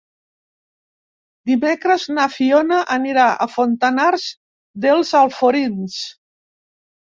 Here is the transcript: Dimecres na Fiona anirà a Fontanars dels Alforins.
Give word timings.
Dimecres 1.51 2.07
na 2.15 2.25
Fiona 2.37 2.81
anirà 2.97 3.27
a 3.47 3.49
Fontanars 3.59 4.27
dels 4.89 5.15
Alforins. 5.25 6.03